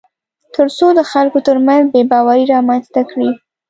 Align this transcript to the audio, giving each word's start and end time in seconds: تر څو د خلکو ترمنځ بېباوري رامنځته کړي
تر 0.55 0.67
څو 0.77 0.87
د 0.97 1.01
خلکو 1.11 1.37
ترمنځ 1.47 1.83
بېباوري 1.93 2.45
رامنځته 2.53 3.01
کړي 3.11 3.29